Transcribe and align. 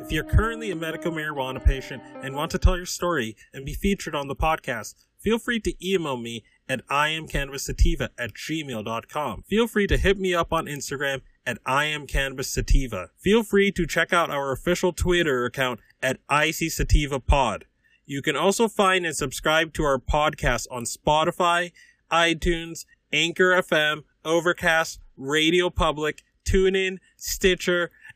If 0.00 0.12
you're 0.12 0.24
currently 0.24 0.70
a 0.70 0.76
medical 0.76 1.12
marijuana 1.12 1.62
patient 1.62 2.02
and 2.22 2.34
want 2.34 2.50
to 2.52 2.58
tell 2.58 2.76
your 2.76 2.86
story 2.86 3.36
and 3.52 3.66
be 3.66 3.74
featured 3.74 4.14
on 4.14 4.28
the 4.28 4.36
podcast, 4.36 4.94
feel 5.18 5.38
free 5.38 5.60
to 5.60 5.74
email 5.86 6.16
me 6.16 6.44
at 6.68 6.86
iamcannabissativa 6.88 8.08
at 8.16 8.32
gmail.com. 8.34 9.42
Feel 9.48 9.66
free 9.66 9.86
to 9.86 9.96
hit 9.96 10.18
me 10.18 10.34
up 10.34 10.52
on 10.52 10.66
Instagram 10.66 11.22
at 11.46 11.62
iamcannabissativa. 11.64 13.08
Feel 13.18 13.42
free 13.42 13.72
to 13.72 13.86
check 13.86 14.12
out 14.12 14.30
our 14.30 14.52
official 14.52 14.92
Twitter 14.92 15.44
account 15.44 15.80
at 16.02 16.24
icsativapod. 16.28 17.62
You 18.06 18.22
can 18.22 18.36
also 18.36 18.68
find 18.68 19.04
and 19.04 19.16
subscribe 19.16 19.74
to 19.74 19.84
our 19.84 19.98
podcast 19.98 20.66
on 20.70 20.84
Spotify, 20.84 21.72
iTunes, 22.10 22.86
Anchor 23.12 23.50
FM, 23.50 24.04
Overcast, 24.24 25.00
Radio 25.16 25.68
Public, 25.68 26.22
TuneIn, 26.48 26.98
Stitcher, 27.16 27.90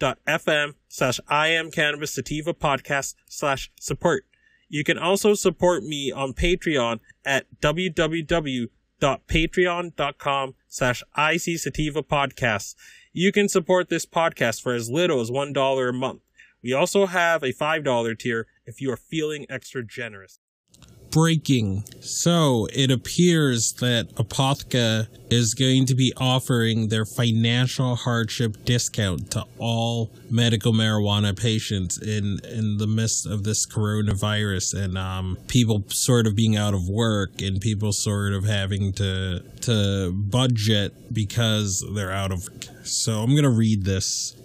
www.anchor.fm 0.00 0.74
slash 0.88 1.20
I 1.28 1.48
am 1.48 1.70
cannabis 1.70 2.14
sativa 2.14 2.54
podcast 2.54 3.14
slash 3.28 3.70
support. 3.78 4.24
You 4.68 4.82
can 4.84 4.96
also 4.98 5.34
support 5.34 5.82
me 5.82 6.10
on 6.12 6.32
Patreon 6.32 7.00
at 7.24 7.46
www.patreon.com 7.60 10.54
slash 10.68 11.02
IC 11.18 11.58
Sativa 11.58 12.02
Podcasts. 12.02 12.74
You 13.12 13.32
can 13.32 13.48
support 13.48 13.88
this 13.88 14.06
podcast 14.06 14.62
for 14.62 14.72
as 14.72 14.88
little 14.88 15.20
as 15.20 15.28
$1 15.30 15.88
a 15.88 15.92
month. 15.92 16.20
We 16.62 16.72
also 16.72 17.06
have 17.06 17.42
a 17.42 17.52
$5 17.52 18.18
tier 18.18 18.46
if 18.66 18.80
you 18.80 18.92
are 18.92 18.96
feeling 18.96 19.46
extra 19.48 19.84
generous 19.84 20.38
breaking. 21.10 21.84
So 22.00 22.66
it 22.72 22.90
appears 22.90 23.72
that 23.80 24.14
Apotheca 24.16 25.08
is 25.30 25.54
going 25.54 25.86
to 25.86 25.94
be 25.94 26.12
offering 26.16 26.88
their 26.88 27.04
financial 27.04 27.94
hardship 27.94 28.64
discount 28.64 29.30
to 29.32 29.44
all 29.58 30.10
medical 30.30 30.72
marijuana 30.72 31.38
patients 31.38 31.98
in 31.98 32.40
in 32.44 32.78
the 32.78 32.86
midst 32.86 33.26
of 33.26 33.44
this 33.44 33.66
coronavirus 33.66 34.74
and 34.74 34.98
um, 34.98 35.36
people 35.46 35.84
sort 35.88 36.26
of 36.26 36.34
being 36.34 36.56
out 36.56 36.74
of 36.74 36.88
work 36.88 37.40
and 37.40 37.60
people 37.60 37.92
sort 37.92 38.32
of 38.32 38.44
having 38.44 38.92
to 38.92 39.40
to 39.60 40.12
budget 40.12 40.92
because 41.12 41.84
they're 41.94 42.12
out 42.12 42.32
of. 42.32 42.48
So 42.82 43.20
I'm 43.20 43.34
gonna 43.34 43.50
read 43.50 43.84
this. 43.84 44.36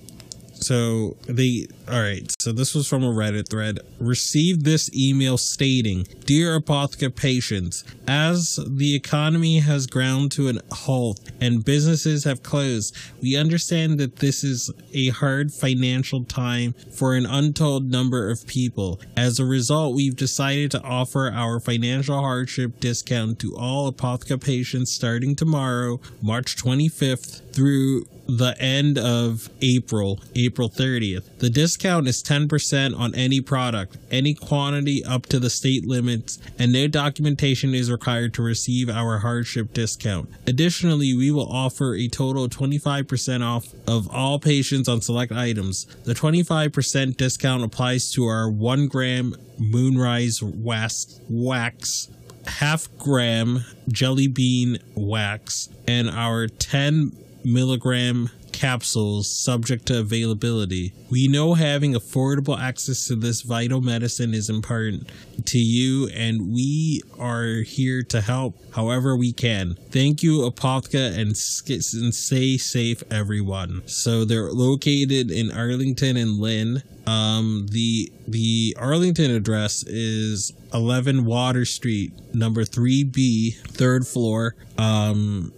So 0.56 1.18
they 1.28 1.68
all 1.88 2.02
right. 2.02 2.34
So 2.40 2.52
this 2.52 2.74
was 2.74 2.88
from 2.88 3.04
a 3.04 3.12
Reddit 3.12 3.50
thread. 3.50 3.80
Received 4.00 4.66
this 4.66 4.90
email 4.96 5.38
stating, 5.38 6.08
"Dear 6.26 6.60
Apotheca 6.60 7.16
patients, 7.16 7.84
as 8.08 8.60
the 8.68 8.96
economy 8.96 9.60
has 9.60 9.86
ground 9.86 10.32
to 10.34 10.50
a 10.50 10.54
halt 10.74 11.20
and 11.40 11.64
businesses 11.64 12.24
have 12.24 12.42
closed, 12.42 12.96
we 13.22 13.36
understand 13.36 14.00
that 14.00 14.18
this 14.18 14.44
is 14.44 14.72
a 14.94 15.10
hard 15.10 15.54
financial 15.54 16.24
time 16.24 16.74
for 16.92 17.16
an 17.16 17.26
untold 17.26 17.92
number 17.92 18.30
of 18.30 18.48
people. 18.48 19.00
As 19.16 19.40
a 19.40 19.46
result, 19.46 19.96
we've 19.96 20.16
decided 20.16 20.72
to 20.72 20.82
offer 20.82 21.32
our 21.32 21.60
financial 21.60 22.20
hardship 22.20 22.80
discount 22.80 23.40
to 23.40 23.56
all 23.56 23.92
Apotheca 23.92 24.40
patients 24.42 24.92
starting 24.92 25.36
tomorrow, 25.36 26.00
March 26.22 26.56
25th 26.56 27.42
through 27.54 28.06
the 28.28 28.56
end 28.60 28.98
of 28.98 29.50
April, 29.62 30.20
April 30.36 30.70
30th. 30.70 31.38
The 31.40 31.50
discount 31.50 32.08
is 32.08 32.24
10% 32.24 32.98
on 32.98 33.14
any 33.16 33.42
product, 33.42 33.98
any 34.12 34.34
quantity 34.34 35.04
up 35.04 35.26
to 35.28 35.40
the 35.40 35.50
state 35.50 35.86
limits, 35.86 36.40
and 36.58 36.72
no 36.72 36.88
documentation 36.88 37.74
is 37.74 37.92
required 37.92 38.34
to 38.36 38.42
receive 38.42 38.90
our 38.90 39.20
hardship 39.20 39.74
discount. 39.74 40.30
Additionally, 40.48 41.16
we 41.16 41.32
will 41.32 41.52
offer 41.52 41.96
a 41.96 42.08
total 42.08 42.46
of 42.46 42.52
25% 42.52 43.44
off 43.44 43.74
of 43.88 44.10
all 44.14 44.40
patients 44.40 44.90
on 44.90 45.02
select 45.02 45.32
items. 45.32 45.86
The 46.04 46.14
25% 46.14 47.18
discount 47.18 47.64
applies 47.64 48.12
to 48.12 48.26
our 48.26 48.50
1 48.50 48.88
gram 48.88 49.36
Moonrise 49.58 50.42
wax, 50.42 51.20
wax 51.30 52.10
half 52.48 52.88
gram 52.98 53.66
jelly 53.88 54.28
bean 54.28 54.78
wax 54.96 55.70
and 55.88 56.10
our 56.10 56.48
10 56.48 57.12
milligram 57.46 58.30
capsules 58.56 59.30
subject 59.30 59.86
to 59.88 60.00
availability. 60.00 60.94
We 61.10 61.28
know 61.28 61.54
having 61.56 61.94
affordable 61.94 62.58
access 62.58 63.06
to 63.08 63.16
this 63.16 63.42
vital 63.42 63.82
medicine 63.82 64.34
is 64.34 64.50
important 64.50 65.10
to 65.46 65.58
you, 65.58 66.08
and 66.10 66.54
we 66.54 67.02
are 67.20 67.62
here 67.62 68.02
to 68.04 68.22
help 68.22 68.56
however 68.74 69.16
we 69.16 69.34
can. 69.34 69.76
Thank 69.92 70.24
you, 70.24 70.50
Apotheca, 70.50 71.10
and, 71.10 71.36
and 71.36 72.16
stay 72.16 72.58
safe, 72.58 73.04
everyone. 73.12 73.84
So 73.88 74.24
they're 74.24 74.52
located 74.52 75.32
in 75.32 75.52
Arlington 75.52 76.16
and 76.18 76.40
Lynn. 76.40 76.82
Um, 77.06 77.68
the 77.70 78.12
the 78.28 78.76
Arlington 78.80 79.30
address 79.30 79.84
is 79.84 80.54
11 80.74 81.26
Water 81.26 81.64
Street, 81.66 82.14
number 82.34 82.64
3B, 82.64 83.58
third 83.68 84.08
floor. 84.08 84.56
Um, 84.78 85.54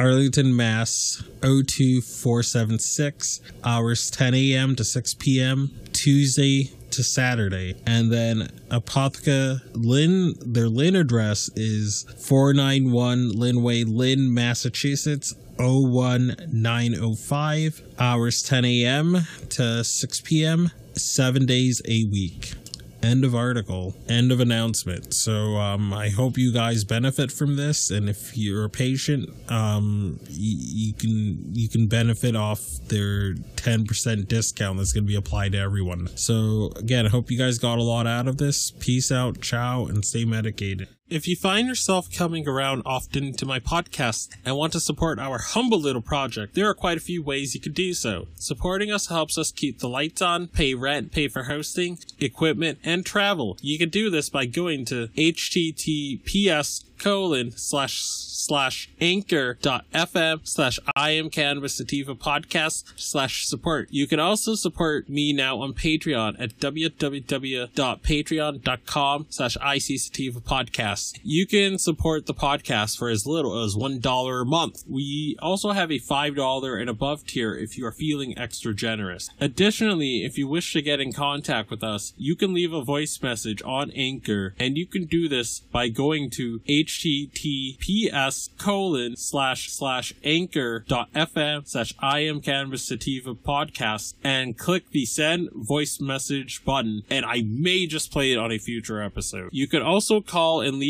Arlington, 0.00 0.56
Mass. 0.56 1.22
02476. 1.42 3.40
Hours 3.62 4.10
10 4.10 4.34
a.m. 4.34 4.74
to 4.76 4.82
6 4.82 5.14
p.m. 5.14 5.70
Tuesday 5.92 6.70
to 6.90 7.04
Saturday. 7.04 7.74
And 7.86 8.10
then 8.10 8.48
Apotheca 8.70 9.60
Lynn, 9.74 10.32
their 10.40 10.68
Lynn 10.68 10.96
address 10.96 11.50
is 11.54 12.06
491 12.18 13.32
Lynnway, 13.32 13.84
Lynn, 13.86 14.32
Massachusetts. 14.32 15.34
01905 15.58 17.82
hours 17.98 18.42
10 18.42 18.64
a.m. 18.64 19.18
to 19.50 19.84
6 19.84 20.20
p.m. 20.22 20.70
seven 20.94 21.44
days 21.44 21.82
a 21.84 22.06
week 22.06 22.54
end 23.02 23.24
of 23.24 23.34
article 23.34 23.94
end 24.08 24.30
of 24.32 24.40
announcement. 24.40 25.14
So 25.14 25.56
um, 25.56 25.92
i 25.92 26.08
hope 26.10 26.36
you 26.36 26.52
guys 26.52 26.84
benefit 26.84 27.32
from 27.32 27.56
this 27.56 27.90
and 27.90 28.08
if 28.08 28.36
you're 28.36 28.64
a 28.64 28.70
patient 28.70 29.30
um, 29.50 30.18
y- 30.24 30.26
you 30.30 30.92
can 30.94 31.54
you 31.54 31.68
can 31.68 31.86
benefit 31.86 32.36
off 32.36 32.60
their 32.88 33.34
10% 33.34 34.28
discount 34.28 34.78
that's 34.78 34.92
going 34.92 35.04
to 35.04 35.08
be 35.08 35.16
applied 35.16 35.52
to 35.52 35.58
everyone. 35.58 36.08
So 36.16 36.72
again 36.76 37.06
i 37.06 37.08
hope 37.08 37.30
you 37.30 37.38
guys 37.38 37.58
got 37.58 37.78
a 37.78 37.82
lot 37.82 38.06
out 38.06 38.28
of 38.28 38.36
this. 38.36 38.70
Peace 38.70 39.10
out 39.10 39.40
ciao 39.40 39.86
and 39.86 40.04
stay 40.04 40.24
medicated 40.24 40.88
if 41.10 41.26
you 41.26 41.34
find 41.34 41.66
yourself 41.66 42.10
coming 42.10 42.46
around 42.46 42.82
often 42.86 43.32
to 43.34 43.44
my 43.44 43.58
podcast 43.58 44.28
and 44.44 44.56
want 44.56 44.72
to 44.72 44.80
support 44.80 45.18
our 45.18 45.38
humble 45.38 45.80
little 45.80 46.00
project, 46.00 46.54
there 46.54 46.68
are 46.68 46.74
quite 46.74 46.96
a 46.96 47.00
few 47.00 47.22
ways 47.22 47.54
you 47.54 47.60
could 47.60 47.74
do 47.74 47.92
so. 47.92 48.28
Supporting 48.36 48.92
us 48.92 49.08
helps 49.08 49.36
us 49.36 49.50
keep 49.50 49.80
the 49.80 49.88
lights 49.88 50.22
on, 50.22 50.46
pay 50.46 50.74
rent, 50.74 51.10
pay 51.10 51.26
for 51.26 51.44
hosting, 51.44 51.98
equipment, 52.20 52.78
and 52.84 53.04
travel. 53.04 53.58
You 53.60 53.76
can 53.76 53.88
do 53.88 54.08
this 54.08 54.30
by 54.30 54.46
going 54.46 54.84
to 54.86 55.08
https 55.08 56.84
colon 57.00 57.50
slash 57.52 58.00
slash 58.00 58.90
anchor.fm 59.00 60.46
slash 60.46 60.78
I 60.94 61.10
am 61.10 61.30
cannabis 61.30 61.76
sativa 61.76 62.14
podcast 62.14 62.84
slash 62.96 63.46
support. 63.46 63.88
You 63.90 64.06
can 64.06 64.20
also 64.20 64.54
support 64.54 65.08
me 65.08 65.32
now 65.32 65.60
on 65.60 65.72
Patreon 65.72 66.36
at 66.38 66.58
www.patreon.com 66.58 69.26
slash 69.28 69.56
IC 69.56 70.00
sativa 70.00 70.40
podcast. 70.40 70.99
Podcast, 71.00 71.20
you 71.22 71.46
can 71.46 71.78
support 71.78 72.26
the 72.26 72.34
podcast 72.34 72.98
for 72.98 73.08
as 73.08 73.26
little 73.26 73.62
as 73.62 73.74
$1 73.74 74.42
a 74.42 74.44
month. 74.44 74.84
We 74.88 75.36
also 75.40 75.72
have 75.72 75.90
a 75.90 75.98
$5 75.98 76.80
and 76.80 76.90
above 76.90 77.26
tier 77.26 77.54
if 77.54 77.76
you 77.76 77.86
are 77.86 77.92
feeling 77.92 78.36
extra 78.38 78.74
generous. 78.74 79.30
Additionally, 79.40 80.24
if 80.24 80.38
you 80.38 80.48
wish 80.48 80.72
to 80.72 80.82
get 80.82 81.00
in 81.00 81.12
contact 81.12 81.70
with 81.70 81.82
us, 81.82 82.12
you 82.16 82.36
can 82.36 82.54
leave 82.54 82.72
a 82.72 82.84
voice 82.84 83.20
message 83.22 83.62
on 83.64 83.90
Anchor, 83.92 84.54
and 84.58 84.76
you 84.76 84.86
can 84.86 85.04
do 85.04 85.28
this 85.28 85.60
by 85.72 85.88
going 85.88 86.30
to 86.30 86.60
https 86.68 88.50
colon 88.58 89.16
slash 89.16 89.70
slash 89.70 90.12
anchor 90.24 90.84
dot 90.88 91.12
fm 91.12 91.66
slash 91.66 91.94
I 91.98 92.20
am 92.20 92.40
Cannabis 92.40 92.84
Sativa 92.84 93.34
podcast 93.34 94.14
and 94.22 94.56
click 94.56 94.90
the 94.90 95.04
send 95.04 95.50
voice 95.52 96.00
message 96.00 96.64
button, 96.64 97.02
and 97.10 97.24
I 97.24 97.42
may 97.46 97.86
just 97.86 98.10
play 98.10 98.32
it 98.32 98.38
on 98.38 98.52
a 98.52 98.58
future 98.58 99.02
episode. 99.02 99.50
You 99.52 99.66
can 99.66 99.82
also 99.82 100.20
call 100.20 100.60
and 100.60 100.78
leave 100.78 100.89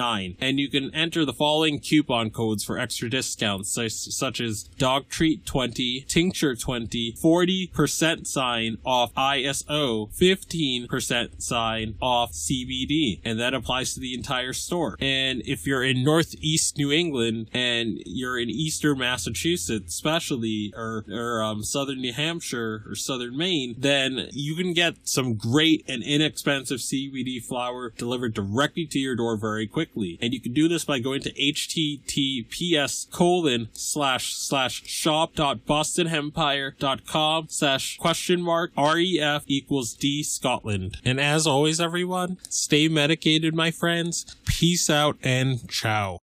and 0.00 0.58
you 0.58 0.70
can 0.70 0.94
enter 0.94 1.24
the 1.24 1.32
following 1.32 1.78
coupon 1.78 2.30
codes 2.30 2.64
for 2.64 2.78
extra 2.78 3.10
discounts 3.10 3.70
such, 3.70 4.40
as 4.40 4.62
dog 4.78 5.08
treat 5.08 5.44
20 5.44 6.06
tincture 6.08 6.54
20 6.54 7.16
40% 7.22 8.26
sign 8.26 8.78
off 8.84 9.12
iso 9.14 10.10
15% 10.18 11.42
sign 11.42 11.96
off 12.00 12.32
cbd 12.32 13.20
and 13.24 13.38
that 13.38 13.52
applies 13.52 13.92
to 13.92 14.00
the 14.00 14.14
entire 14.14 14.54
store. 14.54 14.96
And 15.00 15.42
if 15.44 15.66
you're 15.66 15.84
in 15.84 16.02
northeast 16.02 16.78
new 16.78 16.90
england 16.90 17.48
and 17.52 17.98
you're 18.06 18.38
in 18.38 18.48
eastern 18.48 18.98
massachusetts 18.98 19.94
especially 19.94 20.72
or, 20.76 21.04
or 21.10 21.42
um, 21.42 21.62
southern 21.62 22.00
new 22.00 22.12
hampshire 22.12 22.84
or 22.86 22.94
southern 22.94 23.36
maine 23.36 23.74
then 23.76 24.28
you 24.32 24.54
can 24.56 24.72
get 24.72 24.94
some 25.04 25.34
great 25.34 25.84
and 25.88 26.02
inexpensive 26.02 26.78
cbd 26.78 27.42
flower 27.42 27.92
delivered 27.96 28.32
directly 28.32 28.86
to 28.86 28.98
your 28.98 29.16
door 29.16 29.36
very 29.36 29.66
quickly. 29.90 30.18
And 30.20 30.32
you 30.32 30.40
can 30.40 30.52
do 30.52 30.68
this 30.68 30.84
by 30.84 30.98
going 30.98 31.22
to 31.22 31.32
https 31.32 33.10
colon 33.10 33.68
slash 33.72 34.34
slash 34.34 34.86
shop 34.86 35.34
dot 35.34 35.66
bostonhempire.com 35.66 37.46
slash 37.48 37.98
question 37.98 38.40
mark 38.40 38.72
ref 38.76 39.44
equals 39.46 39.94
d 39.94 40.22
scotland. 40.22 40.98
And 41.04 41.20
as 41.20 41.46
always 41.46 41.80
everyone 41.80 42.38
stay 42.48 42.88
medicated 42.88 43.54
my 43.54 43.70
friends. 43.70 44.36
Peace 44.46 44.90
out 44.90 45.16
and 45.22 45.68
ciao 45.68 46.18